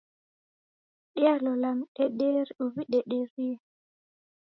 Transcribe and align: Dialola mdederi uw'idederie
Dialola 1.13 1.69
mdederi 1.79 2.51
uw'idederie 2.63 3.57